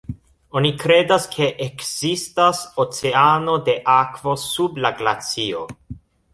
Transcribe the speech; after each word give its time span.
Oni 0.61 0.69
kredas 0.83 1.27
ke 1.35 1.49
ekzistas 1.65 2.63
oceano 2.85 3.61
de 3.69 3.77
akvo 3.99 4.37
sub 4.49 4.85
la 4.87 4.95
glacio. 5.03 5.65